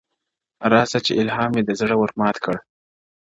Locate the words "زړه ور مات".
1.79-2.37